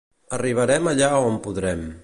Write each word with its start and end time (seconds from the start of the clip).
Arribarem 0.37 0.89
allà 0.93 1.11
on 1.29 1.39
podrem. 1.47 1.89